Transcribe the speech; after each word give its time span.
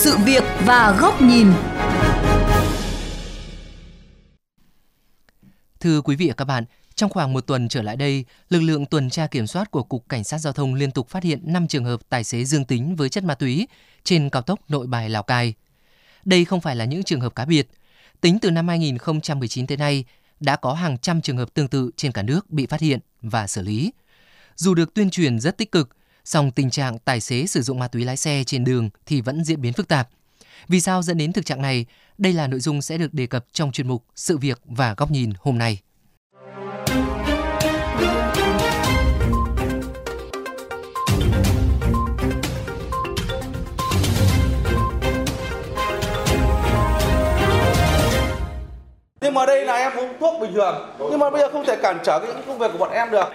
sự 0.00 0.16
việc 0.16 0.44
và 0.66 0.96
góc 1.00 1.22
nhìn. 1.22 1.46
Thưa 5.80 6.00
quý 6.00 6.16
vị 6.16 6.28
và 6.28 6.34
các 6.34 6.44
bạn, 6.44 6.64
trong 6.94 7.10
khoảng 7.10 7.32
một 7.32 7.46
tuần 7.46 7.68
trở 7.68 7.82
lại 7.82 7.96
đây, 7.96 8.24
lực 8.48 8.60
lượng 8.60 8.86
tuần 8.86 9.10
tra 9.10 9.26
kiểm 9.26 9.46
soát 9.46 9.70
của 9.70 9.82
Cục 9.82 10.08
Cảnh 10.08 10.24
sát 10.24 10.38
Giao 10.38 10.52
thông 10.52 10.74
liên 10.74 10.90
tục 10.90 11.08
phát 11.08 11.22
hiện 11.22 11.40
5 11.42 11.66
trường 11.68 11.84
hợp 11.84 12.00
tài 12.08 12.24
xế 12.24 12.44
dương 12.44 12.64
tính 12.64 12.96
với 12.96 13.08
chất 13.08 13.24
ma 13.24 13.34
túy 13.34 13.68
trên 14.04 14.30
cao 14.30 14.42
tốc 14.42 14.60
Nội 14.68 14.86
Bài 14.86 15.08
Lào 15.08 15.22
Cai. 15.22 15.54
Đây 16.24 16.44
không 16.44 16.60
phải 16.60 16.76
là 16.76 16.84
những 16.84 17.02
trường 17.02 17.20
hợp 17.20 17.34
cá 17.34 17.44
biệt. 17.44 17.68
Tính 18.20 18.38
từ 18.38 18.50
năm 18.50 18.68
2019 18.68 19.66
tới 19.66 19.76
nay, 19.76 20.04
đã 20.40 20.56
có 20.56 20.72
hàng 20.72 20.98
trăm 20.98 21.22
trường 21.22 21.36
hợp 21.36 21.54
tương 21.54 21.68
tự 21.68 21.90
trên 21.96 22.12
cả 22.12 22.22
nước 22.22 22.50
bị 22.50 22.66
phát 22.66 22.80
hiện 22.80 23.00
và 23.22 23.46
xử 23.46 23.62
lý. 23.62 23.92
Dù 24.56 24.74
được 24.74 24.94
tuyên 24.94 25.10
truyền 25.10 25.40
rất 25.40 25.58
tích 25.58 25.72
cực, 25.72 25.88
song 26.30 26.50
tình 26.50 26.70
trạng 26.70 26.98
tài 26.98 27.20
xế 27.20 27.46
sử 27.46 27.62
dụng 27.62 27.78
ma 27.78 27.88
túy 27.88 28.04
lái 28.04 28.16
xe 28.16 28.44
trên 28.46 28.64
đường 28.64 28.90
thì 29.06 29.20
vẫn 29.20 29.44
diễn 29.44 29.60
biến 29.60 29.72
phức 29.72 29.88
tạp. 29.88 30.08
Vì 30.68 30.80
sao 30.80 31.02
dẫn 31.02 31.18
đến 31.18 31.32
thực 31.32 31.46
trạng 31.46 31.62
này? 31.62 31.86
Đây 32.18 32.32
là 32.32 32.46
nội 32.46 32.60
dung 32.60 32.82
sẽ 32.82 32.98
được 32.98 33.14
đề 33.14 33.26
cập 33.26 33.44
trong 33.52 33.72
chuyên 33.72 33.88
mục 33.88 34.04
Sự 34.14 34.38
việc 34.38 34.60
và 34.64 34.94
góc 34.96 35.10
nhìn 35.10 35.30
hôm 35.40 35.58
nay. 35.58 35.78
Nhưng 49.20 49.34
mà 49.34 49.46
đây 49.46 49.64
là 49.64 49.76
em 49.76 49.92
uống 49.98 50.12
thuốc 50.20 50.40
bình 50.40 50.52
thường 50.54 50.96
Nhưng 51.10 51.18
mà 51.18 51.30
bây 51.30 51.40
giờ 51.40 51.48
không 51.52 51.64
thể 51.66 51.76
cản 51.82 51.98
trở 52.04 52.20
những 52.26 52.46
công 52.46 52.58
việc 52.58 52.68
của 52.72 52.78
bọn 52.78 52.90
em 52.92 53.10
được 53.10 53.28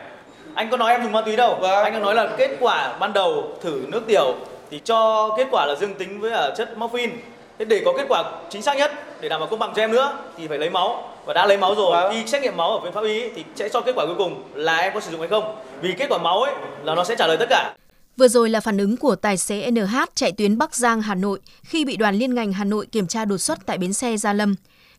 anh 0.56 0.70
có 0.70 0.78
nói 0.78 0.92
em 0.92 1.04
dùng 1.04 1.12
ma 1.12 1.22
túy 1.22 1.36
đâu 1.36 1.58
vâng. 1.62 1.84
anh 1.84 1.94
có 1.94 2.00
nói 2.00 2.16
là 2.16 2.36
kết 2.38 2.58
quả 2.60 2.98
ban 3.00 3.14
đầu 3.14 3.58
thử 3.62 3.82
nước 3.88 4.02
tiểu 4.08 4.36
thì 4.72 4.82
cho 4.86 5.30
kết 5.38 5.48
quả 5.52 5.66
là 5.66 5.76
dương 5.76 5.94
tính 5.94 6.22
với 6.22 6.32
à, 6.32 6.50
chất 6.58 6.78
morphine 6.78 7.14
thế 7.60 7.66
để 7.66 7.82
có 7.86 7.94
kết 7.98 8.06
quả 8.10 8.24
chính 8.50 8.62
xác 8.62 8.78
nhất 8.78 8.92
để 9.22 9.30
đảm 9.30 9.40
bảo 9.40 9.50
công 9.50 9.60
bằng 9.60 9.74
cho 9.76 9.82
em 9.82 9.92
nữa 9.92 10.18
thì 10.38 10.48
phải 10.48 10.58
lấy 10.58 10.70
máu 10.70 11.10
và 11.26 11.34
đã 11.34 11.46
lấy 11.46 11.58
máu 11.58 11.76
rồi 11.76 11.92
vâng. 11.92 12.14
khi 12.14 12.28
xét 12.28 12.42
nghiệm 12.42 12.58
máu 12.58 12.72
ở 12.72 12.80
bên 12.80 12.94
pháp 12.94 13.04
y 13.04 13.30
thì 13.36 13.44
sẽ 13.56 13.70
cho 13.70 13.82
kết 13.82 13.96
quả 13.96 14.06
cuối 14.06 14.16
cùng 14.18 14.44
là 14.54 14.78
em 14.78 14.94
có 14.94 15.00
sử 15.00 15.12
dụng 15.12 15.20
hay 15.20 15.30
không 15.30 15.56
vì 15.82 15.94
kết 15.98 16.08
quả 16.10 16.18
máu 16.18 16.42
ấy 16.42 16.54
là 16.84 16.96
nó 16.96 17.04
sẽ 17.04 17.16
trả 17.16 17.28
lời 17.28 17.38
tất 17.40 17.46
cả 17.50 17.74
Vừa 18.18 18.28
rồi 18.28 18.50
là 18.50 18.60
phản 18.60 18.78
ứng 18.78 18.98
của 18.98 19.16
tài 19.16 19.38
xế 19.38 19.72
NH 19.72 19.96
chạy 20.14 20.32
tuyến 20.32 20.58
Bắc 20.58 20.76
Giang 20.76 21.02
Hà 21.02 21.16
Nội 21.16 21.40
khi 21.64 21.86
bị 21.86 21.98
đoàn 21.98 22.16
liên 22.16 22.36
ngành 22.36 22.54
Hà 22.54 22.64
Nội 22.64 22.86
kiểm 22.92 23.08
tra 23.08 23.26
đột 23.26 23.38
xuất 23.38 23.60
tại 23.66 23.78
bến 23.78 23.94
xe 23.94 24.18
Gia 24.18 24.34
Lâm. 24.34 24.56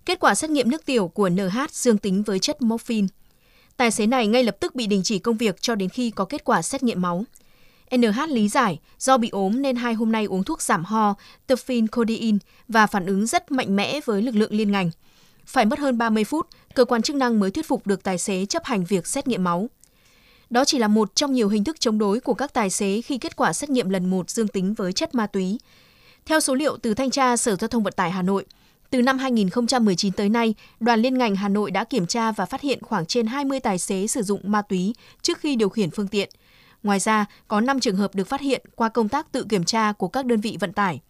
Kết 0.06 0.20
quả 0.20 0.34
xét 0.34 0.50
nghiệm 0.50 0.70
nước 0.70 0.86
tiểu 0.86 1.09
của 1.09 1.28
NH 1.28 1.59
dương 1.70 1.98
tính 1.98 2.22
với 2.22 2.38
chất 2.38 2.62
morphine. 2.62 3.06
Tài 3.77 3.91
xế 3.91 4.06
này 4.06 4.27
ngay 4.27 4.44
lập 4.44 4.56
tức 4.60 4.74
bị 4.74 4.86
đình 4.86 5.02
chỉ 5.05 5.19
công 5.19 5.36
việc 5.36 5.62
cho 5.62 5.74
đến 5.74 5.88
khi 5.88 6.10
có 6.10 6.24
kết 6.24 6.44
quả 6.44 6.62
xét 6.62 6.82
nghiệm 6.82 7.02
máu. 7.02 7.24
NH 7.96 8.20
lý 8.28 8.48
giải 8.48 8.78
do 8.98 9.16
bị 9.16 9.28
ốm 9.28 9.62
nên 9.62 9.77
hai 9.77 9.94
hôm 9.94 10.12
nay 10.12 10.24
uống 10.24 10.44
thuốc 10.44 10.62
giảm 10.62 10.84
ho, 10.84 11.14
Tefin 11.48 11.86
codeine 11.86 12.38
và 12.69 12.86
phản 12.86 13.06
ứng 13.06 13.27
rất 13.27 13.52
mạnh 13.52 13.77
mẽ 13.77 14.00
với 14.04 14.22
lực 14.22 14.34
lượng 14.34 14.52
liên 14.52 14.72
ngành. 14.72 14.91
Phải 15.47 15.64
mất 15.64 15.78
hơn 15.78 15.98
30 15.98 16.24
phút, 16.24 16.47
cơ 16.74 16.84
quan 16.84 17.02
chức 17.02 17.16
năng 17.16 17.41
mới 17.41 17.50
thuyết 17.50 17.69
phục 17.69 17.86
được 17.86 18.02
tài 18.02 18.19
xế 18.19 18.47
chấp 18.47 18.64
hành 18.64 18.84
việc 18.84 19.06
xét 19.06 19.28
nghiệm 19.28 19.44
máu. 19.44 19.70
Đó 20.50 20.64
chỉ 20.64 20.78
là 20.78 20.88
một 20.88 21.14
trong 21.14 21.32
nhiều 21.32 21.48
hình 21.48 21.64
thức 21.64 21.80
chống 21.80 21.98
đối 21.98 22.20
của 22.20 22.34
các 22.34 22.52
tài 22.52 22.70
xế 22.70 23.02
khi 23.02 23.19
kết 23.19 23.36
quả 23.36 23.52
xét 23.52 23.70
nghiệm 23.70 23.88
lần 23.88 24.10
một 24.10 24.30
dương 24.30 24.48
tính 24.48 24.74
với 24.74 24.92
chất 24.92 25.14
ma 25.14 25.27
túy. 25.27 25.58
Theo 26.27 26.41
số 26.41 26.54
liệu 26.54 26.77
từ 26.77 26.94
Thanh 26.94 27.10
tra 27.10 27.36
Sở 27.36 27.56
Giao 27.56 27.69
thông 27.69 27.82
Vận 27.82 27.92
tải 27.97 28.10
Hà 28.10 28.22
Nội, 28.22 28.44
từ 28.91 29.03
năm 29.03 29.19
2019 29.19 30.12
tới 30.12 30.29
nay, 30.29 30.55
đoàn 30.81 31.01
liên 31.01 31.19
ngành 31.19 31.37
Hà 31.37 31.48
Nội 31.48 31.70
đã 31.70 31.84
kiểm 31.84 32.06
tra 32.06 32.33
và 32.33 32.47
phát 32.47 32.61
hiện 32.61 32.83
khoảng 32.83 33.06
trên 33.06 33.27
20 33.27 33.61
tài 33.61 33.78
xế 33.78 34.06
sử 34.06 34.23
dụng 34.23 34.41
ma 34.45 34.62
túy 34.62 34.95
trước 35.23 35.39
khi 35.39 35.56
điều 35.56 35.69
khiển 35.69 35.91
phương 35.91 36.09
tiện. 36.09 36.31
Ngoài 36.83 36.98
ra, 36.98 37.27
có 37.48 37.61
5 37.61 37.81
trường 37.81 37.97
hợp 37.97 38.15
được 38.15 38.28
phát 38.28 38.41
hiện 38.41 38.62
qua 38.75 38.89
công 38.89 39.09
tác 39.09 39.33
tự 39.33 39.47
kiểm 39.48 39.65
tra 39.65 39.93
của 39.93 40.09
các 40.09 40.27
đơn 40.27 40.41
vị 40.41 40.56
vận 40.61 40.73
tải. 40.73 41.01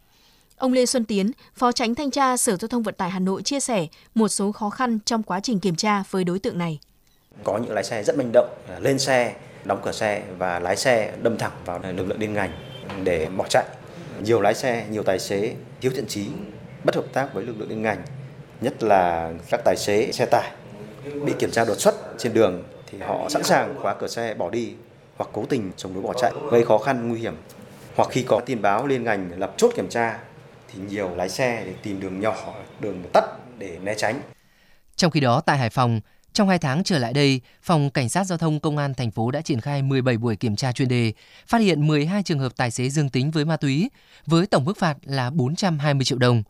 Ông 0.56 0.72
Lê 0.72 0.86
Xuân 0.86 1.04
Tiến, 1.04 1.30
Phó 1.54 1.72
Tránh 1.72 1.94
Thanh 1.94 2.10
tra 2.10 2.36
Sở 2.36 2.56
Giao 2.56 2.68
thông 2.68 2.82
Vận 2.82 2.94
tải 2.94 3.10
Hà 3.10 3.18
Nội 3.18 3.42
chia 3.42 3.60
sẻ 3.60 3.86
một 4.14 4.28
số 4.28 4.52
khó 4.52 4.70
khăn 4.70 4.98
trong 5.04 5.22
quá 5.22 5.40
trình 5.40 5.60
kiểm 5.60 5.76
tra 5.76 6.02
với 6.10 6.24
đối 6.24 6.38
tượng 6.38 6.58
này. 6.58 6.78
Có 7.44 7.58
những 7.58 7.72
lái 7.72 7.84
xe 7.84 8.04
rất 8.04 8.16
manh 8.16 8.30
động, 8.32 8.48
lên 8.80 8.98
xe, 8.98 9.34
đóng 9.64 9.80
cửa 9.84 9.92
xe 9.92 10.22
và 10.38 10.58
lái 10.58 10.76
xe 10.76 11.12
đâm 11.22 11.38
thẳng 11.38 11.52
vào 11.64 11.80
lực 11.96 12.08
lượng 12.08 12.20
liên 12.20 12.32
ngành 12.32 12.50
để 13.04 13.28
bỏ 13.36 13.46
chạy. 13.48 13.64
Nhiều 14.22 14.40
lái 14.40 14.54
xe, 14.54 14.86
nhiều 14.90 15.02
tài 15.02 15.18
xế 15.18 15.54
thiếu 15.80 15.92
thiện 15.94 16.06
trí, 16.06 16.26
bất 16.86 16.94
hợp 16.94 17.04
tác 17.12 17.34
với 17.34 17.44
lực 17.44 17.58
lượng 17.58 17.68
liên 17.68 17.82
ngành, 17.82 18.02
nhất 18.60 18.82
là 18.82 19.32
các 19.50 19.60
tài 19.64 19.76
xế 19.76 20.12
xe 20.12 20.26
tải 20.26 20.50
bị 21.24 21.32
kiểm 21.38 21.50
tra 21.50 21.64
đột 21.64 21.80
xuất 21.80 21.94
trên 22.18 22.34
đường 22.34 22.64
thì 22.90 22.98
họ 22.98 23.28
sẵn 23.28 23.42
sàng 23.42 23.74
khóa 23.82 23.94
cửa 23.94 24.08
xe 24.08 24.34
bỏ 24.34 24.50
đi 24.50 24.72
hoặc 25.16 25.30
cố 25.32 25.44
tình 25.48 25.72
chống 25.76 25.94
đối 25.94 26.02
bỏ 26.02 26.12
chạy 26.20 26.32
gây 26.50 26.64
khó 26.64 26.78
khăn 26.78 27.08
nguy 27.08 27.20
hiểm 27.20 27.34
hoặc 27.96 28.08
khi 28.12 28.24
có 28.28 28.40
tin 28.46 28.62
báo 28.62 28.86
liên 28.86 29.04
ngành 29.04 29.30
lập 29.36 29.54
chốt 29.56 29.72
kiểm 29.76 29.88
tra 29.88 30.18
thì 30.72 30.78
nhiều 30.88 31.10
lái 31.16 31.28
xe 31.28 31.62
để 31.66 31.72
tìm 31.82 32.00
đường 32.00 32.20
nhỏ 32.20 32.54
đường 32.80 33.02
tắt 33.12 33.24
để 33.58 33.78
né 33.82 33.94
tránh 33.94 34.20
trong 34.96 35.10
khi 35.10 35.20
đó 35.20 35.40
tại 35.40 35.58
Hải 35.58 35.70
Phòng 35.70 36.00
trong 36.32 36.48
2 36.48 36.58
tháng 36.58 36.84
trở 36.84 36.98
lại 36.98 37.12
đây, 37.12 37.40
Phòng 37.62 37.90
Cảnh 37.90 38.08
sát 38.08 38.24
Giao 38.24 38.38
thông 38.38 38.60
Công 38.60 38.78
an 38.78 38.94
thành 38.94 39.10
phố 39.10 39.30
đã 39.30 39.40
triển 39.40 39.60
khai 39.60 39.82
17 39.82 40.16
buổi 40.16 40.36
kiểm 40.36 40.56
tra 40.56 40.72
chuyên 40.72 40.88
đề, 40.88 41.12
phát 41.46 41.58
hiện 41.58 41.86
12 41.86 42.22
trường 42.22 42.38
hợp 42.38 42.56
tài 42.56 42.70
xế 42.70 42.88
dương 42.88 43.08
tính 43.08 43.30
với 43.30 43.44
ma 43.44 43.56
túy, 43.56 43.90
với 44.26 44.46
tổng 44.46 44.64
mức 44.64 44.78
phạt 44.78 44.96
là 45.04 45.30
420 45.30 46.04
triệu 46.04 46.18
đồng. 46.18 46.42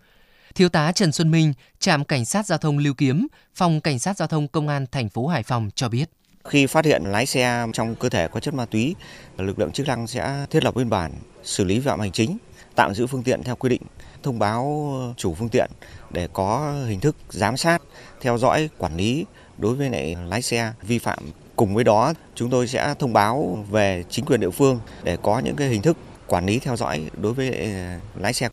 Thiếu 0.55 0.69
tá 0.69 0.93
Trần 0.93 1.13
Xuân 1.13 1.31
Minh, 1.31 1.53
trạm 1.79 2.05
cảnh 2.05 2.25
sát 2.25 2.47
giao 2.47 2.59
thông 2.59 2.79
Lưu 2.79 2.95
Kiếm, 2.95 3.27
phòng 3.55 3.81
cảnh 3.81 3.99
sát 3.99 4.17
giao 4.17 4.29
thông 4.29 4.49
công 4.49 4.69
an 4.69 4.87
thành 4.93 5.09
phố 5.09 5.27
Hải 5.27 5.43
Phòng 5.43 5.71
cho 5.75 5.89
biết. 5.89 6.11
Khi 6.45 6.67
phát 6.67 6.85
hiện 6.85 7.03
lái 7.05 7.27
xe 7.27 7.67
trong 7.73 7.95
cơ 7.95 8.09
thể 8.09 8.29
có 8.29 8.41
chất 8.41 8.55
ma 8.55 8.67
túy, 8.67 8.95
lực 9.39 9.59
lượng 9.59 9.73
chức 9.73 9.87
năng 9.87 10.07
sẽ 10.07 10.47
thiết 10.51 10.65
lập 10.65 10.75
biên 10.75 10.91
bản 10.91 11.13
xử 11.45 11.65
lý 11.65 11.75
vi 11.79 11.87
phạm 11.87 12.01
hành 12.01 12.13
chính, 12.13 12.39
tạm 12.75 12.95
giữ 12.95 13.07
phương 13.07 13.23
tiện 13.23 13.43
theo 13.43 13.57
quy 13.57 13.69
định, 13.69 13.83
thông 14.23 14.39
báo 14.39 15.15
chủ 15.17 15.35
phương 15.35 15.49
tiện 15.49 15.71
để 16.11 16.29
có 16.33 16.75
hình 16.87 17.01
thức 17.01 17.17
giám 17.29 17.57
sát, 17.57 17.83
theo 18.21 18.39
dõi, 18.39 18.69
quản 18.79 18.97
lý 18.97 19.25
đối 19.59 19.75
với 19.75 19.91
lại 19.91 20.17
lái 20.27 20.43
xe 20.43 20.73
vi 20.83 20.99
phạm. 20.99 21.19
Cùng 21.57 21.75
với 21.75 21.85
đó, 21.85 22.13
chúng 22.35 22.51
tôi 22.51 22.69
sẽ 22.69 22.95
thông 22.99 23.13
báo 23.13 23.65
về 23.71 24.05
chính 24.11 24.25
quyền 24.25 24.41
địa 24.41 24.51
phương 24.51 24.81
để 25.03 25.17
có 25.23 25.39
những 25.39 25.57
cái 25.57 25.69
hình 25.69 25.83
thức 25.83 25.97
quản 26.27 26.47
lý 26.47 26.59
theo 26.59 26.77
dõi 26.77 27.11
đối 27.21 27.35
với 27.35 27.73
lái 28.15 28.33
xe. 28.33 28.49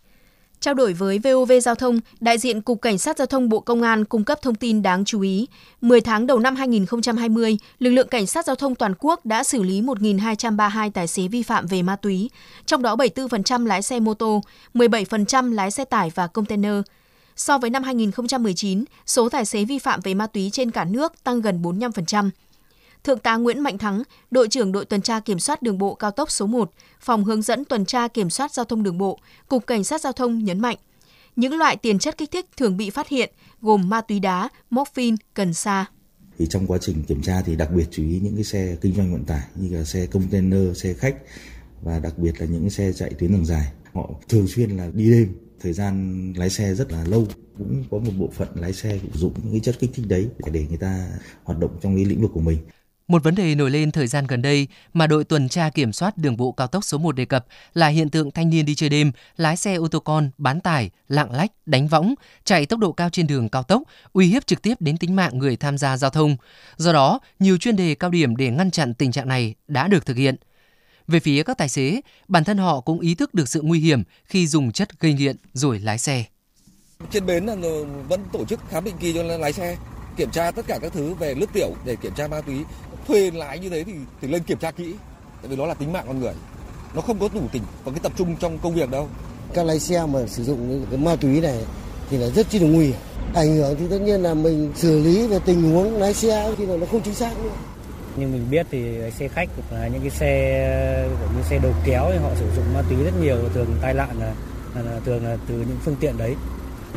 Trao 0.63 0.73
đổi 0.73 0.93
với 0.93 1.19
VOV 1.19 1.51
Giao 1.61 1.75
thông, 1.75 1.99
đại 2.19 2.37
diện 2.37 2.61
Cục 2.61 2.81
Cảnh 2.81 2.97
sát 2.97 3.17
Giao 3.17 3.27
thông 3.27 3.49
Bộ 3.49 3.59
Công 3.59 3.81
an 3.81 4.05
cung 4.05 4.23
cấp 4.23 4.41
thông 4.41 4.55
tin 4.55 4.81
đáng 4.81 5.05
chú 5.05 5.21
ý. 5.21 5.47
10 5.81 6.01
tháng 6.01 6.27
đầu 6.27 6.39
năm 6.39 6.55
2020, 6.55 7.57
lực 7.79 7.89
lượng 7.89 8.07
Cảnh 8.07 8.27
sát 8.27 8.45
Giao 8.45 8.55
thông 8.55 8.75
toàn 8.75 8.93
quốc 8.99 9.25
đã 9.25 9.43
xử 9.43 9.63
lý 9.63 9.81
1.232 9.81 10.91
tài 10.91 11.07
xế 11.07 11.27
vi 11.27 11.43
phạm 11.43 11.67
về 11.67 11.81
ma 11.81 11.95
túy, 11.95 12.29
trong 12.65 12.81
đó 12.81 12.95
74% 12.95 13.65
lái 13.65 13.81
xe 13.81 13.99
mô 13.99 14.13
tô, 14.13 14.43
17% 14.73 15.53
lái 15.53 15.71
xe 15.71 15.85
tải 15.85 16.11
và 16.15 16.27
container. 16.27 16.81
So 17.35 17.57
với 17.57 17.69
năm 17.69 17.83
2019, 17.83 18.83
số 19.05 19.29
tài 19.29 19.45
xế 19.45 19.65
vi 19.65 19.79
phạm 19.79 19.99
về 20.01 20.13
ma 20.13 20.27
túy 20.27 20.49
trên 20.49 20.71
cả 20.71 20.85
nước 20.85 21.23
tăng 21.23 21.41
gần 21.41 21.61
45%. 21.61 22.29
Thượng 23.03 23.19
tá 23.19 23.35
Nguyễn 23.35 23.59
Mạnh 23.59 23.77
Thắng, 23.77 24.03
đội 24.31 24.47
trưởng 24.47 24.71
đội 24.71 24.85
tuần 24.85 25.01
tra 25.01 25.19
kiểm 25.19 25.39
soát 25.39 25.61
đường 25.61 25.77
bộ 25.77 25.95
cao 25.95 26.11
tốc 26.11 26.31
số 26.31 26.45
1, 26.45 26.71
phòng 26.99 27.23
hướng 27.23 27.41
dẫn 27.41 27.65
tuần 27.65 27.85
tra 27.85 28.07
kiểm 28.07 28.29
soát 28.29 28.53
giao 28.53 28.65
thông 28.65 28.83
đường 28.83 28.97
bộ, 28.97 29.19
Cục 29.47 29.67
Cảnh 29.67 29.83
sát 29.83 30.01
Giao 30.01 30.13
thông 30.13 30.43
nhấn 30.43 30.59
mạnh, 30.59 30.77
những 31.35 31.57
loại 31.57 31.75
tiền 31.75 31.99
chất 31.99 32.17
kích 32.17 32.31
thích 32.31 32.45
thường 32.57 32.77
bị 32.77 32.89
phát 32.89 33.07
hiện 33.07 33.33
gồm 33.61 33.89
ma 33.89 34.01
túy 34.01 34.19
đá, 34.19 34.49
morphine, 34.69 35.17
cần 35.33 35.53
sa. 35.53 35.85
Thì 36.37 36.47
trong 36.49 36.67
quá 36.67 36.77
trình 36.81 37.03
kiểm 37.03 37.21
tra 37.21 37.41
thì 37.41 37.55
đặc 37.55 37.69
biệt 37.75 37.85
chú 37.91 38.03
ý 38.03 38.19
những 38.19 38.35
cái 38.35 38.43
xe 38.43 38.75
kinh 38.81 38.95
doanh 38.95 39.13
vận 39.13 39.25
tải 39.25 39.43
như 39.55 39.77
là 39.77 39.83
xe 39.83 40.05
container, 40.05 40.77
xe 40.77 40.93
khách 40.93 41.15
và 41.81 41.99
đặc 41.99 42.17
biệt 42.17 42.41
là 42.41 42.45
những 42.45 42.61
cái 42.61 42.69
xe 42.69 42.93
chạy 42.93 43.13
tuyến 43.19 43.31
đường 43.31 43.45
dài. 43.45 43.71
Họ 43.93 44.09
thường 44.29 44.47
xuyên 44.47 44.69
là 44.69 44.89
đi 44.93 45.11
đêm, 45.11 45.35
thời 45.59 45.73
gian 45.73 46.33
lái 46.37 46.49
xe 46.49 46.75
rất 46.75 46.91
là 46.91 47.03
lâu 47.03 47.27
cũng 47.57 47.83
có 47.91 47.97
một 47.97 48.11
bộ 48.17 48.29
phận 48.33 48.47
lái 48.55 48.73
xe 48.73 48.99
sử 49.03 49.19
dụng 49.19 49.33
những 49.43 49.51
cái 49.51 49.59
chất 49.59 49.75
kích 49.79 49.91
thích 49.93 50.05
đấy 50.07 50.27
để 50.51 50.65
người 50.69 50.77
ta 50.77 51.07
hoạt 51.43 51.59
động 51.59 51.71
trong 51.81 51.95
cái 51.95 52.05
lĩnh 52.05 52.21
vực 52.21 52.31
của 52.33 52.41
mình. 52.41 52.57
Một 53.07 53.23
vấn 53.23 53.35
đề 53.35 53.55
nổi 53.55 53.69
lên 53.71 53.91
thời 53.91 54.07
gian 54.07 54.27
gần 54.27 54.41
đây 54.41 54.67
mà 54.93 55.07
đội 55.07 55.23
tuần 55.23 55.49
tra 55.49 55.69
kiểm 55.69 55.93
soát 55.93 56.17
đường 56.17 56.37
bộ 56.37 56.51
cao 56.51 56.67
tốc 56.67 56.83
số 56.83 56.97
1 56.97 57.15
đề 57.15 57.25
cập 57.25 57.45
là 57.73 57.87
hiện 57.87 58.09
tượng 58.09 58.31
thanh 58.31 58.49
niên 58.49 58.65
đi 58.65 58.75
chơi 58.75 58.89
đêm, 58.89 59.11
lái 59.37 59.57
xe 59.57 59.75
ô 59.75 59.87
tô 59.87 59.99
con, 59.99 60.29
bán 60.37 60.61
tải, 60.61 60.89
lạng 61.07 61.31
lách, 61.31 61.51
đánh 61.65 61.87
võng, 61.87 62.13
chạy 62.43 62.65
tốc 62.65 62.79
độ 62.79 62.91
cao 62.91 63.09
trên 63.09 63.27
đường 63.27 63.49
cao 63.49 63.63
tốc, 63.63 63.83
uy 64.13 64.27
hiếp 64.27 64.47
trực 64.47 64.61
tiếp 64.61 64.73
đến 64.79 64.97
tính 64.97 65.15
mạng 65.15 65.37
người 65.37 65.55
tham 65.55 65.77
gia 65.77 65.97
giao 65.97 66.09
thông. 66.09 66.35
Do 66.77 66.93
đó, 66.93 67.19
nhiều 67.39 67.57
chuyên 67.57 67.75
đề 67.75 67.95
cao 67.95 68.09
điểm 68.09 68.35
để 68.35 68.49
ngăn 68.49 68.71
chặn 68.71 68.93
tình 68.93 69.11
trạng 69.11 69.27
này 69.27 69.55
đã 69.67 69.87
được 69.87 70.05
thực 70.05 70.17
hiện. 70.17 70.35
Về 71.07 71.19
phía 71.19 71.43
các 71.43 71.57
tài 71.57 71.69
xế, 71.69 72.01
bản 72.27 72.43
thân 72.43 72.57
họ 72.57 72.81
cũng 72.81 72.99
ý 72.99 73.15
thức 73.15 73.33
được 73.33 73.49
sự 73.49 73.61
nguy 73.61 73.79
hiểm 73.79 74.03
khi 74.25 74.47
dùng 74.47 74.71
chất 74.71 74.99
gây 74.99 75.13
nghiện 75.13 75.35
rồi 75.53 75.79
lái 75.79 75.97
xe. 75.97 76.25
Trên 77.11 77.25
bến 77.25 77.45
là 77.45 77.55
vẫn 78.07 78.25
tổ 78.33 78.45
chức 78.45 78.59
khám 78.69 78.83
định 78.83 78.95
kỳ 78.99 79.13
cho 79.13 79.23
lái 79.23 79.53
xe, 79.53 79.77
kiểm 80.17 80.31
tra 80.31 80.51
tất 80.51 80.67
cả 80.67 80.79
các 80.81 80.93
thứ 80.93 81.13
về 81.13 81.35
nước 81.35 81.53
tiểu 81.53 81.75
để 81.85 81.95
kiểm 81.95 82.13
tra 82.15 82.27
ma 82.27 82.41
túy 82.41 82.55
thuê 83.07 83.31
lái 83.31 83.59
như 83.59 83.69
thế 83.69 83.83
thì 83.83 83.93
thì 84.21 84.27
lên 84.27 84.43
kiểm 84.43 84.57
tra 84.57 84.71
kỹ. 84.71 84.93
Tại 85.41 85.49
vì 85.49 85.55
nó 85.55 85.65
là 85.65 85.73
tính 85.73 85.93
mạng 85.93 86.03
con 86.07 86.19
người. 86.19 86.33
Nó 86.95 87.01
không 87.01 87.19
có 87.19 87.29
đủ 87.33 87.41
tỉnh 87.51 87.63
và 87.83 87.91
cái 87.91 87.99
tập 88.03 88.11
trung 88.17 88.35
trong 88.39 88.57
công 88.57 88.73
việc 88.73 88.91
đâu. 88.91 89.07
Các 89.53 89.65
lái 89.65 89.79
xe 89.79 90.05
mà 90.05 90.19
sử 90.27 90.43
dụng 90.43 90.85
cái 90.89 90.99
ma 90.99 91.15
túy 91.15 91.41
này 91.41 91.57
thì 92.09 92.17
là 92.17 92.27
rất 92.27 92.49
chi 92.49 92.59
là 92.59 92.67
nguy 92.67 92.85
hiểm. 92.85 92.95
Ảnh 93.33 93.55
hưởng 93.55 93.75
thì 93.79 93.85
tất 93.89 94.01
nhiên 94.01 94.21
là 94.21 94.33
mình 94.33 94.71
xử 94.75 94.99
lý 94.99 95.27
về 95.27 95.39
tình 95.45 95.71
huống 95.71 95.93
lái 95.93 96.13
xe 96.13 96.51
thì 96.57 96.65
là 96.65 96.77
nó 96.77 96.85
không 96.91 97.01
chính 97.01 97.13
xác 97.13 97.43
nữa. 97.43 97.49
Như 98.15 98.27
mình 98.27 98.47
biết 98.49 98.67
thì 98.71 98.97
xe 99.19 99.27
khách 99.27 99.49
hoặc 99.55 99.79
là 99.79 99.87
những 99.87 100.01
cái 100.01 100.09
xe 100.09 101.09
kiểu 101.19 101.29
như 101.37 101.43
xe 101.49 101.59
đầu 101.63 101.73
kéo 101.85 102.09
thì 102.11 102.17
họ 102.17 102.29
sử 102.39 102.45
dụng 102.55 102.73
ma 102.73 102.81
túy 102.89 103.03
rất 103.03 103.13
nhiều 103.21 103.37
thường 103.53 103.75
tai 103.81 103.93
nạn 103.93 104.09
là 104.19 104.33
là 104.75 104.99
thường 105.05 105.25
là 105.25 105.37
từ 105.47 105.55
những 105.55 105.77
phương 105.85 105.95
tiện 105.99 106.17
đấy. 106.17 106.35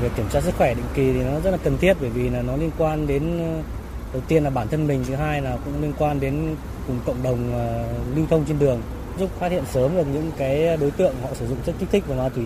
Việc 0.02 0.12
kiểm 0.16 0.26
tra 0.32 0.40
sức 0.40 0.54
khỏe 0.58 0.74
định 0.74 0.86
kỳ 0.94 1.12
thì 1.12 1.20
nó 1.24 1.40
rất 1.40 1.50
là 1.50 1.56
cần 1.56 1.78
thiết 1.78 1.96
bởi 2.00 2.10
vì 2.10 2.30
là 2.30 2.42
nó 2.42 2.56
liên 2.56 2.70
quan 2.78 3.06
đến 3.06 3.40
đầu 4.16 4.24
tiên 4.28 4.44
là 4.44 4.50
bản 4.50 4.68
thân 4.68 4.86
mình, 4.86 5.04
thứ 5.08 5.14
hai 5.14 5.42
là 5.42 5.56
cũng 5.64 5.82
liên 5.82 5.92
quan 5.98 6.20
đến 6.20 6.56
cùng 6.86 6.98
cộng 7.06 7.22
đồng 7.22 7.52
ờ, 7.52 7.84
lưu 8.16 8.26
thông 8.30 8.44
trên 8.44 8.58
đường 8.58 8.80
giúp 9.18 9.30
phát 9.38 9.52
hiện 9.52 9.64
sớm 9.72 9.96
được 9.96 10.06
những 10.12 10.30
cái 10.36 10.76
đối 10.76 10.90
tượng 10.90 11.14
họ 11.22 11.28
sử 11.34 11.46
dụng 11.48 11.58
chất 11.66 11.74
kích 11.78 11.88
thích 11.92 12.04
và 12.06 12.16
ma 12.16 12.28
túy. 12.28 12.44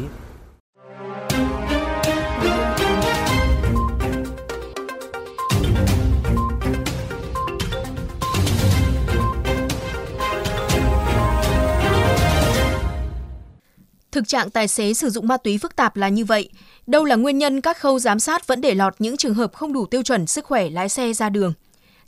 Thực 14.21 14.29
trạng 14.29 14.51
tài 14.51 14.69
xế 14.69 14.95
sử 14.95 15.11
dụng 15.11 15.29
ma 15.29 15.37
túy 15.37 15.59
phức 15.59 15.77
tạp 15.77 15.97
là 15.97 16.09
như 16.09 16.25
vậy. 16.25 16.51
Đâu 16.87 17.05
là 17.05 17.17
nguyên 17.17 17.39
nhân 17.39 17.61
các 17.61 17.79
khâu 17.79 17.99
giám 17.99 18.19
sát 18.19 18.47
vẫn 18.47 18.61
để 18.61 18.75
lọt 18.75 18.95
những 18.99 19.17
trường 19.17 19.35
hợp 19.35 19.53
không 19.55 19.73
đủ 19.73 19.87
tiêu 19.87 20.03
chuẩn 20.03 20.27
sức 20.27 20.45
khỏe 20.45 20.71
lái 20.71 20.89
xe 20.89 21.13
ra 21.13 21.29
đường? 21.29 21.53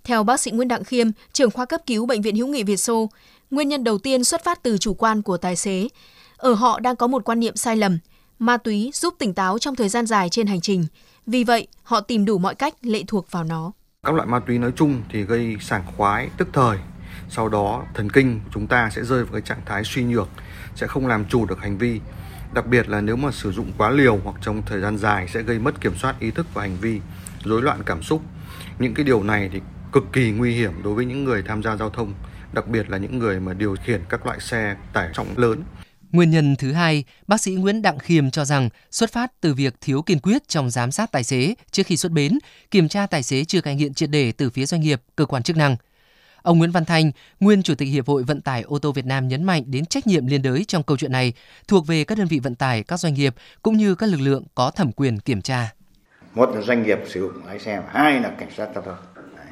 Theo 0.04 0.24
bác 0.24 0.40
sĩ 0.40 0.50
Nguyễn 0.50 0.68
Đặng 0.68 0.84
Khiêm, 0.84 1.06
trưởng 1.32 1.50
khoa 1.50 1.64
cấp 1.64 1.80
cứu 1.86 2.06
Bệnh 2.06 2.22
viện 2.22 2.36
Hữu 2.36 2.46
nghị 2.46 2.62
Việt 2.62 2.76
Xô, 2.76 3.10
nguyên 3.50 3.68
nhân 3.68 3.84
đầu 3.84 3.98
tiên 3.98 4.24
xuất 4.24 4.44
phát 4.44 4.62
từ 4.62 4.78
chủ 4.78 4.94
quan 4.94 5.22
của 5.22 5.36
tài 5.36 5.56
xế. 5.56 5.88
Ở 6.36 6.54
họ 6.54 6.80
đang 6.80 6.96
có 6.96 7.06
một 7.06 7.24
quan 7.24 7.40
niệm 7.40 7.56
sai 7.56 7.76
lầm, 7.76 7.98
ma 8.38 8.56
túy 8.56 8.90
giúp 8.94 9.14
tỉnh 9.18 9.34
táo 9.34 9.58
trong 9.58 9.76
thời 9.76 9.88
gian 9.88 10.06
dài 10.06 10.28
trên 10.28 10.46
hành 10.46 10.60
trình. 10.60 10.86
Vì 11.26 11.44
vậy, 11.44 11.66
họ 11.82 12.00
tìm 12.00 12.24
đủ 12.24 12.38
mọi 12.38 12.54
cách 12.54 12.74
lệ 12.82 13.02
thuộc 13.06 13.30
vào 13.30 13.44
nó. 13.44 13.72
Các 14.06 14.14
loại 14.14 14.28
ma 14.28 14.40
túy 14.46 14.58
nói 14.58 14.72
chung 14.76 15.02
thì 15.12 15.22
gây 15.22 15.56
sảng 15.60 15.84
khoái 15.96 16.30
tức 16.38 16.48
thời, 16.52 16.78
sau 17.34 17.48
đó 17.48 17.84
thần 17.94 18.10
kinh 18.10 18.40
của 18.44 18.50
chúng 18.54 18.66
ta 18.66 18.90
sẽ 18.90 19.04
rơi 19.04 19.24
vào 19.24 19.32
cái 19.32 19.40
trạng 19.40 19.60
thái 19.66 19.84
suy 19.84 20.02
nhược, 20.02 20.28
sẽ 20.74 20.86
không 20.86 21.06
làm 21.06 21.24
chủ 21.24 21.46
được 21.46 21.60
hành 21.60 21.78
vi. 21.78 22.00
Đặc 22.54 22.66
biệt 22.66 22.88
là 22.88 23.00
nếu 23.00 23.16
mà 23.16 23.30
sử 23.32 23.52
dụng 23.52 23.72
quá 23.78 23.90
liều 23.90 24.20
hoặc 24.24 24.36
trong 24.42 24.62
thời 24.66 24.80
gian 24.80 24.98
dài 24.98 25.28
sẽ 25.28 25.42
gây 25.42 25.58
mất 25.58 25.80
kiểm 25.80 25.96
soát 25.96 26.20
ý 26.20 26.30
thức 26.30 26.46
và 26.54 26.62
hành 26.62 26.76
vi, 26.80 27.00
rối 27.44 27.62
loạn 27.62 27.82
cảm 27.86 28.02
xúc. 28.02 28.22
Những 28.78 28.94
cái 28.94 29.04
điều 29.04 29.22
này 29.22 29.50
thì 29.52 29.60
cực 29.92 30.04
kỳ 30.12 30.30
nguy 30.30 30.54
hiểm 30.54 30.72
đối 30.82 30.94
với 30.94 31.04
những 31.04 31.24
người 31.24 31.42
tham 31.42 31.62
gia 31.62 31.76
giao 31.76 31.90
thông, 31.90 32.14
đặc 32.52 32.68
biệt 32.68 32.90
là 32.90 32.98
những 32.98 33.18
người 33.18 33.40
mà 33.40 33.52
điều 33.52 33.76
khiển 33.84 34.00
các 34.08 34.26
loại 34.26 34.40
xe 34.40 34.76
tải 34.92 35.08
trọng 35.14 35.38
lớn. 35.38 35.62
Nguyên 36.12 36.30
nhân 36.30 36.56
thứ 36.56 36.72
hai, 36.72 37.04
bác 37.26 37.40
sĩ 37.40 37.54
Nguyễn 37.54 37.82
Đặng 37.82 37.98
Khiêm 37.98 38.30
cho 38.30 38.44
rằng 38.44 38.68
xuất 38.90 39.12
phát 39.12 39.32
từ 39.40 39.54
việc 39.54 39.74
thiếu 39.80 40.02
kiên 40.02 40.18
quyết 40.18 40.48
trong 40.48 40.70
giám 40.70 40.92
sát 40.92 41.12
tài 41.12 41.24
xế 41.24 41.54
trước 41.70 41.86
khi 41.86 41.96
xuất 41.96 42.12
bến, 42.12 42.38
kiểm 42.70 42.88
tra 42.88 43.06
tài 43.06 43.22
xế 43.22 43.44
chưa 43.44 43.60
cai 43.60 43.74
nghiện 43.74 43.94
triệt 43.94 44.10
để 44.10 44.32
từ 44.32 44.50
phía 44.50 44.66
doanh 44.66 44.80
nghiệp, 44.80 45.02
cơ 45.16 45.26
quan 45.26 45.42
chức 45.42 45.56
năng. 45.56 45.76
Ông 46.42 46.58
Nguyễn 46.58 46.70
Văn 46.70 46.84
Thanh, 46.84 47.12
nguyên 47.40 47.62
chủ 47.62 47.74
tịch 47.74 47.88
Hiệp 47.88 48.08
hội 48.08 48.22
Vận 48.22 48.40
tải 48.40 48.62
ô 48.62 48.78
tô 48.78 48.92
Việt 48.92 49.06
Nam 49.06 49.28
nhấn 49.28 49.44
mạnh 49.44 49.62
đến 49.66 49.86
trách 49.86 50.06
nhiệm 50.06 50.26
liên 50.26 50.42
đới 50.42 50.64
trong 50.64 50.82
câu 50.82 50.96
chuyện 50.96 51.12
này 51.12 51.32
thuộc 51.68 51.86
về 51.86 52.04
các 52.04 52.18
đơn 52.18 52.26
vị 52.26 52.38
vận 52.38 52.54
tải, 52.54 52.82
các 52.82 53.00
doanh 53.00 53.14
nghiệp 53.14 53.34
cũng 53.62 53.76
như 53.76 53.94
các 53.94 54.08
lực 54.08 54.20
lượng 54.20 54.44
có 54.54 54.70
thẩm 54.70 54.92
quyền 54.92 55.20
kiểm 55.20 55.42
tra. 55.42 55.72
Một 56.34 56.50
là 56.54 56.60
doanh 56.60 56.82
nghiệp 56.82 56.98
sử 57.08 57.20
dụng 57.20 57.46
lái 57.46 57.58
xe, 57.58 57.82
hai 57.88 58.20
là 58.20 58.28
cảnh 58.38 58.48
sát 58.56 58.68
giao 58.74 58.84
thông. 58.84 58.96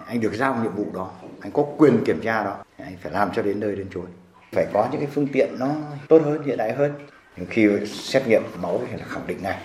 Anh 0.06 0.20
được 0.20 0.34
giao 0.34 0.62
nhiệm 0.62 0.72
vụ 0.76 0.87
đó, 0.94 1.10
anh 1.40 1.52
có 1.52 1.66
quyền 1.78 2.04
kiểm 2.04 2.20
tra 2.22 2.44
đó, 2.44 2.64
anh 2.78 2.96
phải 3.02 3.12
làm 3.12 3.31
cho 3.34 3.42
đến 3.42 3.60
nơi 3.60 3.76
đến 3.76 3.87
chốn. 3.94 4.06
Phải 4.52 4.66
có 4.72 4.88
những 4.92 5.00
cái 5.00 5.10
phương 5.14 5.26
tiện 5.32 5.48
nó 5.58 5.75
tốt 6.08 6.22
hơn, 6.25 6.42
hiện 6.46 6.56
đại 6.56 6.72
hơn. 6.72 6.92
Nhưng 7.37 7.46
khi 7.50 7.69
xét 7.87 8.26
nghiệm 8.26 8.42
máu 8.62 8.82
thì 8.90 8.96
là 8.96 9.04
khẳng 9.04 9.26
định 9.26 9.42
ngay. 9.42 9.58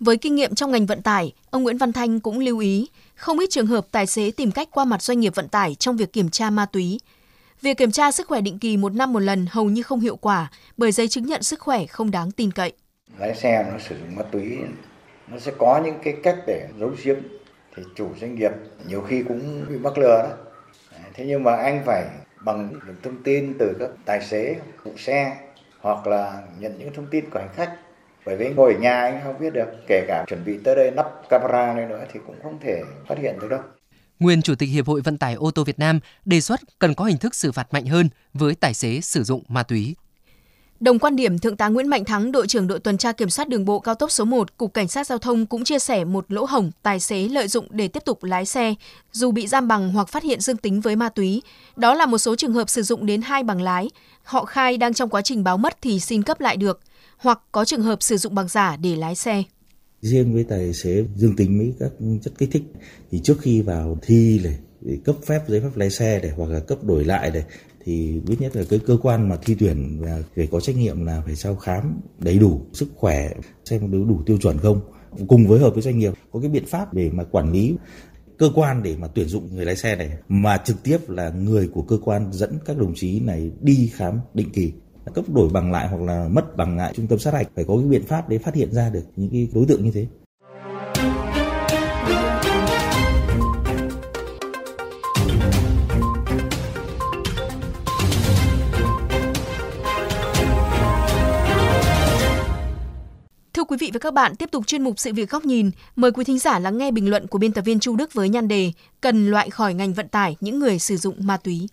Với 0.00 0.16
kinh 0.16 0.34
nghiệm 0.34 0.54
trong 0.54 0.70
ngành 0.70 0.86
vận 0.86 1.02
tải, 1.02 1.32
ông 1.50 1.62
Nguyễn 1.62 1.78
Văn 1.78 1.92
Thanh 1.92 2.20
cũng 2.20 2.38
lưu 2.38 2.58
ý, 2.58 2.88
không 3.14 3.38
ít 3.38 3.50
trường 3.50 3.66
hợp 3.66 3.86
tài 3.90 4.06
xế 4.06 4.30
tìm 4.30 4.50
cách 4.50 4.68
qua 4.70 4.84
mặt 4.84 5.02
doanh 5.02 5.20
nghiệp 5.20 5.34
vận 5.34 5.48
tải 5.48 5.74
trong 5.74 5.96
việc 5.96 6.12
kiểm 6.12 6.30
tra 6.30 6.50
ma 6.50 6.66
túy. 6.66 7.00
Việc 7.62 7.76
kiểm 7.76 7.90
tra 7.90 8.12
sức 8.12 8.26
khỏe 8.28 8.40
định 8.40 8.58
kỳ 8.58 8.76
một 8.76 8.94
năm 8.94 9.12
một 9.12 9.18
lần 9.20 9.46
hầu 9.50 9.64
như 9.64 9.82
không 9.82 10.00
hiệu 10.00 10.16
quả 10.16 10.50
bởi 10.76 10.92
giấy 10.92 11.08
chứng 11.08 11.26
nhận 11.26 11.42
sức 11.42 11.60
khỏe 11.60 11.86
không 11.86 12.10
đáng 12.10 12.30
tin 12.30 12.50
cậy. 12.50 12.72
Lái 13.18 13.34
xe 13.34 13.66
nó 13.72 13.78
sử 13.88 13.98
dụng 13.98 14.16
ma 14.16 14.22
túy, 14.32 14.58
nó 15.28 15.38
sẽ 15.38 15.52
có 15.58 15.80
những 15.84 15.96
cái 16.04 16.14
cách 16.22 16.36
để 16.46 16.68
giấu 16.78 16.90
giếm 17.04 17.16
thì 17.76 17.82
chủ 17.96 18.08
doanh 18.20 18.34
nghiệp 18.34 18.52
nhiều 18.86 19.00
khi 19.00 19.22
cũng 19.28 19.66
bị 19.68 19.78
mắc 19.78 19.98
lừa 19.98 20.22
đó. 20.22 20.36
Thế 21.14 21.24
nhưng 21.26 21.42
mà 21.42 21.56
anh 21.56 21.82
phải 21.86 22.04
bằng 22.44 22.72
những 22.86 22.96
thông 23.02 23.22
tin 23.22 23.54
từ 23.58 23.76
các 23.78 23.90
tài 24.04 24.24
xế, 24.24 24.56
phụ 24.84 24.92
xe 24.98 25.36
hoặc 25.80 26.06
là 26.06 26.42
nhận 26.58 26.78
những 26.78 26.94
thông 26.94 27.06
tin 27.10 27.30
của 27.30 27.38
hành 27.38 27.54
khách 27.54 27.76
bởi 28.30 28.36
vì 28.36 28.54
ngồi 28.54 28.74
ở 28.74 28.80
nhà 28.80 29.00
anh 29.00 29.20
không 29.24 29.38
biết 29.40 29.52
được 29.52 29.66
kể 29.86 30.04
cả 30.08 30.24
chuẩn 30.28 30.44
bị 30.44 30.58
tới 30.64 30.76
đây 30.76 30.90
nắp 30.90 31.06
camera 31.28 31.74
này 31.74 31.86
nữa 31.88 32.04
thì 32.12 32.20
cũng 32.26 32.36
không 32.42 32.58
thể 32.62 32.82
phát 33.08 33.18
hiện 33.18 33.38
được 33.40 33.48
đâu 33.50 33.60
Nguyên 34.20 34.42
Chủ 34.42 34.54
tịch 34.54 34.68
Hiệp 34.68 34.86
hội 34.86 35.00
Vận 35.00 35.18
tải 35.18 35.34
ô 35.34 35.50
tô 35.50 35.64
Việt 35.64 35.78
Nam 35.78 36.00
đề 36.24 36.40
xuất 36.40 36.60
cần 36.78 36.94
có 36.94 37.04
hình 37.04 37.18
thức 37.18 37.34
xử 37.34 37.52
phạt 37.52 37.72
mạnh 37.72 37.86
hơn 37.86 38.08
với 38.34 38.54
tài 38.54 38.74
xế 38.74 39.00
sử 39.00 39.22
dụng 39.22 39.42
ma 39.48 39.62
túy. 39.62 39.96
Đồng 40.80 40.98
quan 40.98 41.16
điểm, 41.16 41.38
Thượng 41.38 41.56
tá 41.56 41.68
Nguyễn 41.68 41.88
Mạnh 41.88 42.04
Thắng, 42.04 42.32
đội 42.32 42.46
trưởng 42.46 42.66
đội 42.66 42.80
tuần 42.80 42.98
tra 42.98 43.12
kiểm 43.12 43.30
soát 43.30 43.48
đường 43.48 43.64
bộ 43.64 43.78
cao 43.80 43.94
tốc 43.94 44.10
số 44.10 44.24
1, 44.24 44.56
Cục 44.56 44.74
Cảnh 44.74 44.88
sát 44.88 45.06
Giao 45.06 45.18
thông 45.18 45.46
cũng 45.46 45.64
chia 45.64 45.78
sẻ 45.78 46.04
một 46.04 46.24
lỗ 46.28 46.44
hổng 46.44 46.70
tài 46.82 47.00
xế 47.00 47.28
lợi 47.28 47.48
dụng 47.48 47.66
để 47.70 47.88
tiếp 47.88 48.04
tục 48.04 48.24
lái 48.24 48.46
xe, 48.46 48.74
dù 49.12 49.30
bị 49.30 49.46
giam 49.46 49.68
bằng 49.68 49.92
hoặc 49.92 50.08
phát 50.08 50.22
hiện 50.22 50.40
dương 50.40 50.56
tính 50.56 50.80
với 50.80 50.96
ma 50.96 51.08
túy. 51.08 51.42
Đó 51.76 51.94
là 51.94 52.06
một 52.06 52.18
số 52.18 52.36
trường 52.36 52.52
hợp 52.52 52.68
sử 52.68 52.82
dụng 52.82 53.06
đến 53.06 53.22
hai 53.22 53.42
bằng 53.42 53.62
lái. 53.62 53.90
Họ 54.22 54.44
khai 54.44 54.76
đang 54.76 54.94
trong 54.94 55.08
quá 55.08 55.22
trình 55.22 55.44
báo 55.44 55.56
mất 55.56 55.76
thì 55.82 56.00
xin 56.00 56.22
cấp 56.22 56.40
lại 56.40 56.56
được 56.56 56.80
hoặc 57.20 57.40
có 57.52 57.64
trường 57.64 57.82
hợp 57.82 58.02
sử 58.02 58.16
dụng 58.16 58.34
bằng 58.34 58.48
giả 58.48 58.76
để 58.76 58.96
lái 58.96 59.14
xe. 59.14 59.42
Riêng 60.00 60.34
với 60.34 60.44
tài 60.44 60.72
xế 60.72 61.04
dương 61.16 61.36
tính 61.36 61.58
với 61.58 61.74
các 61.80 61.92
chất 62.22 62.32
kích 62.38 62.48
thích, 62.52 62.62
thì 63.10 63.18
trước 63.18 63.40
khi 63.40 63.62
vào 63.62 63.98
thi 64.02 64.40
này 64.44 64.58
để 64.80 64.98
cấp 65.04 65.16
phép 65.26 65.40
giấy 65.48 65.60
phép 65.60 65.70
lái 65.74 65.90
xe 65.90 66.20
để 66.22 66.30
hoặc 66.36 66.50
là 66.50 66.60
cấp 66.60 66.84
đổi 66.84 67.04
lại 67.04 67.30
để 67.30 67.44
thì 67.84 68.20
biết 68.26 68.36
nhất 68.40 68.56
là 68.56 68.62
cái 68.70 68.78
cơ 68.86 68.96
quan 69.02 69.28
mà 69.28 69.36
thi 69.44 69.56
tuyển 69.58 70.02
là 70.02 70.22
phải 70.36 70.48
có 70.50 70.60
trách 70.60 70.76
nhiệm 70.76 71.06
là 71.06 71.22
phải 71.26 71.36
sao 71.36 71.56
khám 71.56 72.00
đầy 72.18 72.38
đủ 72.38 72.66
sức 72.72 72.88
khỏe, 72.96 73.30
xem 73.64 73.90
đủ 73.90 74.04
đủ 74.04 74.22
tiêu 74.26 74.38
chuẩn 74.38 74.58
không 74.58 74.80
cùng 75.28 75.46
với 75.46 75.60
hợp 75.60 75.70
với 75.70 75.82
doanh 75.82 75.98
nghiệp, 75.98 76.12
có 76.32 76.40
cái 76.40 76.50
biện 76.50 76.66
pháp 76.66 76.94
để 76.94 77.10
mà 77.10 77.24
quản 77.24 77.52
lý 77.52 77.74
cơ 78.38 78.50
quan 78.54 78.82
để 78.82 78.96
mà 78.96 79.08
tuyển 79.14 79.28
dụng 79.28 79.56
người 79.56 79.64
lái 79.64 79.76
xe 79.76 79.96
này, 79.96 80.10
mà 80.28 80.56
trực 80.56 80.82
tiếp 80.82 80.98
là 81.08 81.30
người 81.30 81.68
của 81.68 81.82
cơ 81.82 81.98
quan 82.04 82.32
dẫn 82.32 82.58
các 82.64 82.78
đồng 82.78 82.92
chí 82.96 83.20
này 83.20 83.50
đi 83.60 83.90
khám 83.94 84.20
định 84.34 84.50
kỳ 84.52 84.72
cấp 85.14 85.24
đổi 85.28 85.48
bằng 85.48 85.72
lại 85.72 85.88
hoặc 85.88 86.02
là 86.02 86.28
mất 86.28 86.56
bằng 86.56 86.76
lại 86.76 86.92
trung 86.96 87.06
tâm 87.06 87.18
sát 87.18 87.34
hạch 87.34 87.48
phải 87.54 87.64
có 87.64 87.76
cái 87.76 87.84
biện 87.84 88.06
pháp 88.06 88.28
để 88.28 88.38
phát 88.38 88.54
hiện 88.54 88.72
ra 88.72 88.90
được 88.90 89.02
những 89.16 89.30
cái 89.30 89.48
đối 89.54 89.66
tượng 89.66 89.84
như 89.84 89.90
thế. 89.90 90.06
Thưa 103.54 103.64
quý 103.64 103.76
vị 103.80 103.90
và 103.92 103.98
các 103.98 104.14
bạn, 104.14 104.36
tiếp 104.36 104.48
tục 104.52 104.66
chuyên 104.66 104.82
mục 104.82 104.98
sự 104.98 105.12
việc 105.12 105.30
góc 105.30 105.44
nhìn, 105.44 105.70
mời 105.96 106.12
quý 106.12 106.24
thính 106.24 106.38
giả 106.38 106.58
lắng 106.58 106.78
nghe 106.78 106.90
bình 106.90 107.10
luận 107.10 107.26
của 107.26 107.38
biên 107.38 107.52
tập 107.52 107.62
viên 107.62 107.80
Chu 107.80 107.96
Đức 107.96 108.14
với 108.14 108.28
nhan 108.28 108.48
đề 108.48 108.72
Cần 109.00 109.30
loại 109.30 109.50
khỏi 109.50 109.74
ngành 109.74 109.92
vận 109.92 110.08
tải 110.08 110.36
những 110.40 110.58
người 110.58 110.78
sử 110.78 110.96
dụng 110.96 111.14
ma 111.18 111.36
túy. 111.36 111.68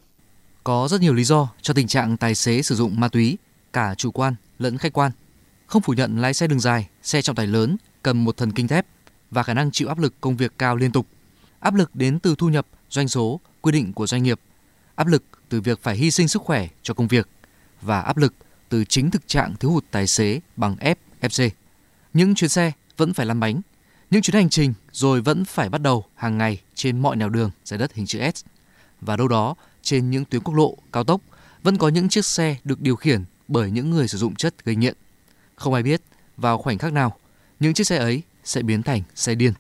Có 0.68 0.88
rất 0.92 1.02
nhiều 1.02 1.14
lý 1.14 1.24
do 1.24 1.50
cho 1.62 1.74
tình 1.74 1.88
trạng 1.88 2.18
tài 2.18 2.36
xế 2.36 2.62
sử 2.62 2.76
dụng 2.76 3.00
ma 3.00 3.08
túy, 3.08 3.38
cả 3.74 3.96
chủ 3.96 4.12
quan 4.12 4.36
lẫn 4.60 4.78
khách 4.78 4.94
quan. 4.94 5.12
Không 5.68 5.82
phủ 5.82 5.94
nhận 5.94 6.22
lái 6.22 6.34
xe 6.34 6.48
đường 6.48 6.60
dài, 6.60 6.88
xe 7.04 7.22
trọng 7.22 7.36
tải 7.36 7.48
lớn 7.48 7.78
cần 8.04 8.24
một 8.24 8.38
thần 8.38 8.52
kinh 8.52 8.68
thép 8.68 8.86
và 9.32 9.44
khả 9.44 9.54
năng 9.54 9.72
chịu 9.72 9.88
áp 9.88 10.00
lực 10.00 10.22
công 10.22 10.38
việc 10.38 10.54
cao 10.58 10.76
liên 10.76 10.92
tục. 10.92 11.08
Áp 11.60 11.76
lực 11.76 11.96
đến 11.96 12.20
từ 12.20 12.36
thu 12.38 12.50
nhập, 12.50 12.68
doanh 12.90 13.08
số, 13.08 13.40
quy 13.62 13.72
định 13.72 13.94
của 13.94 14.08
doanh 14.08 14.24
nghiệp, 14.24 14.40
áp 14.96 15.08
lực 15.08 15.24
từ 15.50 15.62
việc 15.62 15.84
phải 15.84 15.96
hy 15.98 16.12
sinh 16.12 16.28
sức 16.28 16.42
khỏe 16.42 16.68
cho 16.84 16.94
công 16.94 17.08
việc 17.08 17.30
và 17.82 18.02
áp 18.02 18.18
lực 18.18 18.34
từ 18.70 18.86
chính 18.86 19.12
thực 19.12 19.28
trạng 19.28 19.56
thiếu 19.56 19.72
hụt 19.72 19.86
tài 19.92 20.08
xế 20.08 20.40
bằng 20.56 20.76
F, 20.76 20.96
FC. 21.22 21.50
Những 22.14 22.36
chuyến 22.36 22.50
xe 22.50 22.72
vẫn 22.98 23.14
phải 23.14 23.26
lăn 23.26 23.40
bánh, 23.40 23.62
những 24.12 24.22
chuyến 24.22 24.36
hành 24.36 24.50
trình 24.50 24.74
rồi 24.92 25.22
vẫn 25.22 25.46
phải 25.46 25.70
bắt 25.70 25.82
đầu 25.82 26.06
hàng 26.16 26.38
ngày 26.38 26.62
trên 26.76 27.00
mọi 27.00 27.16
nẻo 27.16 27.30
đường 27.30 27.52
giải 27.66 27.78
đất 27.78 27.94
hình 27.94 28.06
chữ 28.06 28.20
S. 28.36 28.46
Và 29.02 29.18
đâu 29.18 29.28
đó 29.28 29.56
trên 29.88 30.10
những 30.10 30.26
tuyến 30.26 30.42
quốc 30.42 30.56
lộ, 30.56 30.78
cao 30.92 31.04
tốc 31.04 31.22
vẫn 31.64 31.78
có 31.78 31.90
những 31.90 32.10
chiếc 32.10 32.26
xe 32.26 32.56
được 32.64 32.82
điều 32.82 32.96
khiển 32.96 33.24
bởi 33.48 33.72
những 33.72 33.90
người 33.90 34.08
sử 34.08 34.18
dụng 34.18 34.36
chất 34.36 34.66
gây 34.66 34.76
nghiện. 34.76 34.94
Không 35.56 35.74
ai 35.74 35.84
biết 35.84 36.02
vào 36.38 36.58
khoảnh 36.58 36.78
khắc 36.78 36.94
nào 36.94 37.18
những 37.60 37.74
chiếc 37.74 37.88
xe 37.88 37.98
ấy 37.98 38.22
sẽ 38.44 38.62
biến 38.62 38.84
thành 38.84 39.02
xe 39.16 39.36
điên. 39.36 39.54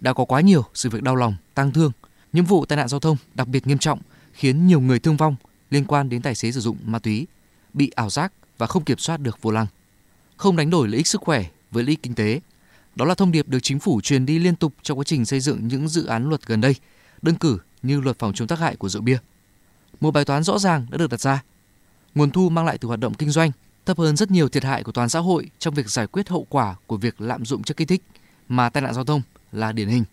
Đã 0.00 0.12
có 0.12 0.24
quá 0.24 0.40
nhiều 0.40 0.64
sự 0.74 0.90
việc 0.90 1.02
đau 1.02 1.16
lòng, 1.16 1.36
tang 1.54 1.72
thương, 1.72 1.92
những 2.32 2.44
vụ 2.44 2.64
tai 2.64 2.76
nạn 2.76 2.88
giao 2.88 3.00
thông 3.00 3.16
đặc 3.34 3.48
biệt 3.48 3.66
nghiêm 3.66 3.78
trọng 3.78 3.98
khiến 4.32 4.66
nhiều 4.66 4.80
người 4.80 4.98
thương 4.98 5.16
vong 5.16 5.36
liên 5.70 5.84
quan 5.84 6.08
đến 6.08 6.22
tài 6.22 6.34
xế 6.34 6.52
sử 6.52 6.60
dụng 6.60 6.76
ma 6.84 6.98
túy, 6.98 7.26
bị 7.72 7.90
ảo 7.94 8.10
giác 8.10 8.32
và 8.58 8.66
không 8.66 8.84
kiểm 8.84 8.98
soát 8.98 9.20
được 9.20 9.42
vô 9.42 9.50
lăng. 9.50 9.66
Không 10.36 10.56
đánh 10.56 10.70
đổi 10.70 10.88
lợi 10.88 10.96
ích 10.96 11.06
sức 11.06 11.20
khỏe 11.20 11.44
với 11.70 11.84
lợi 11.84 11.90
ích 11.90 12.02
kinh 12.02 12.14
tế. 12.14 12.40
Đó 12.94 13.04
là 13.04 13.14
thông 13.14 13.32
điệp 13.32 13.48
được 13.48 13.60
chính 13.62 13.78
phủ 13.78 14.00
truyền 14.00 14.26
đi 14.26 14.38
liên 14.38 14.56
tục 14.56 14.74
trong 14.82 14.98
quá 14.98 15.04
trình 15.04 15.24
xây 15.24 15.40
dựng 15.40 15.68
những 15.68 15.88
dự 15.88 16.06
án 16.06 16.28
luật 16.28 16.46
gần 16.46 16.60
đây, 16.60 16.74
đơn 17.22 17.34
cử 17.34 17.58
như 17.82 18.00
luật 18.00 18.18
phòng 18.18 18.32
chống 18.34 18.48
tác 18.48 18.58
hại 18.58 18.76
của 18.76 18.88
rượu 18.88 19.02
bia 19.02 19.18
một 20.00 20.10
bài 20.10 20.24
toán 20.24 20.42
rõ 20.42 20.58
ràng 20.58 20.86
đã 20.90 20.98
được 20.98 21.10
đặt 21.10 21.20
ra. 21.20 21.42
Nguồn 22.14 22.30
thu 22.30 22.48
mang 22.48 22.66
lại 22.66 22.78
từ 22.78 22.88
hoạt 22.88 23.00
động 23.00 23.14
kinh 23.14 23.30
doanh 23.30 23.50
thấp 23.86 23.98
hơn 23.98 24.16
rất 24.16 24.30
nhiều 24.30 24.48
thiệt 24.48 24.64
hại 24.64 24.82
của 24.82 24.92
toàn 24.92 25.08
xã 25.08 25.18
hội 25.18 25.50
trong 25.58 25.74
việc 25.74 25.90
giải 25.90 26.06
quyết 26.06 26.28
hậu 26.28 26.46
quả 26.50 26.74
của 26.86 26.96
việc 26.96 27.20
lạm 27.20 27.44
dụng 27.44 27.62
chất 27.62 27.76
kích 27.76 27.88
thích 27.88 28.02
mà 28.48 28.68
tai 28.68 28.82
nạn 28.82 28.94
giao 28.94 29.04
thông 29.04 29.22
là 29.52 29.72
điển 29.72 29.88
hình. 29.88 30.04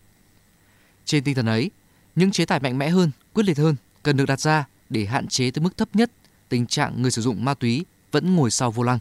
Trên 1.06 1.24
tinh 1.24 1.36
thần 1.36 1.46
ấy, 1.46 1.72
những 2.16 2.32
chế 2.32 2.46
tài 2.46 2.60
mạnh 2.60 2.78
mẽ 2.78 2.90
hơn, 2.90 3.12
quyết 3.34 3.46
liệt 3.46 3.58
hơn 3.58 3.76
cần 4.04 4.18
được 4.18 4.26
đặt 4.26 4.40
ra 4.40 4.66
để 4.90 5.06
hạn 5.06 5.28
chế 5.28 5.52
tới 5.52 5.64
mức 5.64 5.78
thấp 5.78 5.90
nhất 5.94 6.12
tình 6.50 6.66
trạng 6.66 7.02
người 7.02 7.12
sử 7.12 7.22
dụng 7.22 7.46
ma 7.46 7.54
túy 7.54 7.86
vẫn 8.12 8.36
ngồi 8.36 8.52
sau 8.52 8.72
vô 8.72 8.84
lăng. 8.84 9.00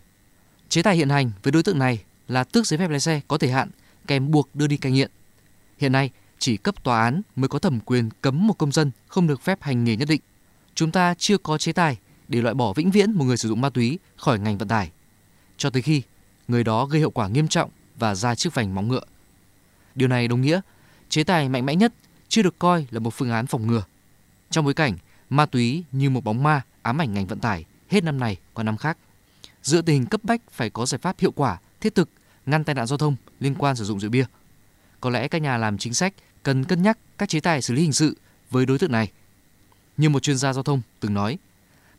Chế 0.69 0.83
tài 0.83 0.97
hiện 0.97 1.09
hành 1.09 1.31
với 1.43 1.53
đối 1.53 1.63
tượng 1.63 1.79
này 1.79 2.05
là 2.29 2.45
tước 2.45 2.67
giấy 2.67 2.79
phép 2.79 2.91
lái 2.91 3.01
xe 3.01 3.21
có 3.29 3.39
thời 3.39 3.51
hạn 3.51 3.71
kèm 4.07 4.31
buộc 4.31 4.49
đưa 4.55 4.67
đi 4.67 4.77
cai 4.77 4.93
nghiện. 4.93 5.11
Hiện 5.79 5.93
nay, 5.93 6.11
chỉ 6.39 6.57
cấp 6.57 6.85
tòa 6.85 7.05
án 7.05 7.23
mới 7.37 7.49
có 7.49 7.59
thẩm 7.59 7.81
quyền 7.81 8.11
cấm 8.21 8.47
một 8.47 8.59
công 8.59 8.73
dân 8.73 8.91
không 9.09 9.27
được 9.27 9.41
phép 9.41 9.63
hành 9.63 9.85
nghề 9.85 9.97
nhất 9.97 10.09
định. 10.09 10.21
Chúng 10.75 10.91
ta 10.91 11.15
chưa 11.19 11.39
có 11.39 11.59
chế 11.59 11.73
tài 11.73 11.99
để 12.29 12.43
loại 12.43 12.55
bỏ 12.55 12.73
vĩnh 12.73 12.91
viễn 12.91 13.13
một 13.13 13.25
người 13.25 13.37
sử 13.37 13.49
dụng 13.49 13.61
ma 13.61 13.71
túy 13.71 13.99
khỏi 14.17 14.39
ngành 14.39 14.59
vận 14.59 14.69
tải, 14.69 14.91
cho 15.57 15.71
tới 15.71 15.83
khi 15.83 16.03
người 16.49 16.65
đó 16.65 16.87
gây 16.87 17.01
hậu 17.01 17.11
quả 17.11 17.29
nghiêm 17.29 17.49
trọng 17.49 17.71
và 17.99 18.15
ra 18.15 18.35
chiếc 18.35 18.55
vành 18.55 18.75
móng 18.75 18.89
ngựa. 18.89 19.05
Điều 19.95 20.09
này 20.09 20.29
đồng 20.29 20.41
nghĩa 20.41 20.61
chế 21.09 21.25
tài 21.25 21.49
mạnh 21.49 21.67
mẽ 21.67 21.75
nhất 21.75 21.93
chưa 22.29 22.43
được 22.43 22.59
coi 22.59 22.87
là 22.91 23.01
một 23.01 23.15
phương 23.15 23.31
án 23.31 23.47
phòng 23.47 23.67
ngừa. 23.67 23.83
Trong 24.51 24.65
bối 24.65 24.75
cảnh 24.75 24.99
ma 25.31 25.47
túy 25.47 25.85
như 25.93 26.11
một 26.11 26.25
bóng 26.25 26.43
ma 26.43 26.63
ám 26.83 26.99
ảnh 26.99 27.15
ngành 27.15 27.27
vận 27.27 27.39
tải 27.39 27.65
hết 27.89 28.05
năm 28.05 28.21
này 28.21 28.37
qua 28.55 28.65
năm 28.65 28.77
khác. 28.77 28.99
Giữa 29.63 29.83
tình 29.83 29.97
hình 29.97 30.07
cấp 30.07 30.21
bách 30.25 30.41
phải 30.53 30.71
có 30.71 30.87
giải 30.87 30.99
pháp 30.99 31.19
hiệu 31.19 31.31
quả, 31.31 31.59
thiết 31.81 31.95
thực 31.95 32.09
ngăn 32.47 32.65
tai 32.65 32.75
nạn 32.75 32.87
giao 32.87 32.99
thông 32.99 33.17
liên 33.41 33.55
quan 33.55 33.77
sử 33.77 33.85
dụng 33.85 34.01
rượu 34.01 34.11
bia. 34.11 34.25
Có 35.01 35.11
lẽ 35.11 35.29
các 35.29 35.43
nhà 35.43 35.57
làm 35.57 35.79
chính 35.79 35.95
sách 35.95 36.15
cần 36.43 36.65
cân 36.65 36.83
nhắc 36.83 36.99
các 37.19 37.29
chế 37.29 37.41
tài 37.41 37.63
xử 37.63 37.75
lý 37.75 37.83
hình 37.83 37.93
sự 37.93 38.17
với 38.51 38.67
đối 38.67 38.79
tượng 38.79 38.93
này. 38.93 39.11
Như 39.97 40.09
một 40.09 40.23
chuyên 40.23 40.37
gia 40.39 40.53
giao 40.53 40.63
thông 40.63 40.83
từng 41.01 41.15
nói, 41.15 41.39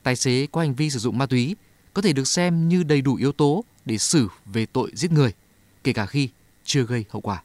tài 0.03 0.15
xế 0.15 0.47
có 0.51 0.61
hành 0.61 0.75
vi 0.75 0.89
sử 0.89 0.99
dụng 0.99 1.17
ma 1.17 1.25
túy 1.25 1.55
có 1.93 2.01
thể 2.01 2.13
được 2.13 2.27
xem 2.27 2.69
như 2.69 2.83
đầy 2.83 3.01
đủ 3.01 3.15
yếu 3.15 3.31
tố 3.31 3.63
để 3.85 3.97
xử 3.97 4.27
về 4.45 4.65
tội 4.65 4.91
giết 4.95 5.11
người, 5.11 5.33
kể 5.83 5.93
cả 5.93 6.05
khi 6.05 6.29
chưa 6.63 6.83
gây 6.83 7.05
hậu 7.09 7.21
quả. 7.21 7.43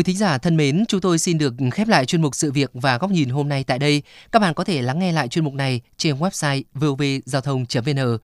Quý 0.00 0.04
thính 0.04 0.16
giả 0.16 0.38
thân 0.38 0.56
mến, 0.56 0.84
chúng 0.88 1.00
tôi 1.00 1.18
xin 1.18 1.38
được 1.38 1.54
khép 1.72 1.88
lại 1.88 2.06
chuyên 2.06 2.22
mục 2.22 2.34
sự 2.34 2.52
việc 2.52 2.70
và 2.74 2.98
góc 2.98 3.10
nhìn 3.10 3.28
hôm 3.28 3.48
nay 3.48 3.64
tại 3.64 3.78
đây. 3.78 4.02
Các 4.32 4.38
bạn 4.38 4.54
có 4.54 4.64
thể 4.64 4.82
lắng 4.82 4.98
nghe 4.98 5.12
lại 5.12 5.28
chuyên 5.28 5.44
mục 5.44 5.54
này 5.54 5.80
trên 5.96 6.16
website 6.16 6.62
vovgiao 6.74 7.40
thông.vn 7.42 8.18